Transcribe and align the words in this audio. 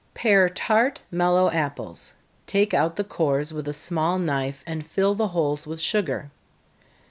_Pare 0.15 0.49
tart, 0.49 0.99
mellow 1.11 1.51
apples 1.51 2.13
take 2.47 2.73
out 2.73 2.95
the 2.95 3.03
cores 3.03 3.53
with 3.53 3.67
a 3.67 3.71
small 3.71 4.17
knife, 4.17 4.63
and 4.65 4.83
fill 4.83 5.13
the 5.13 5.27
holes 5.27 5.67
with 5.67 5.79
sugar. 5.79 6.31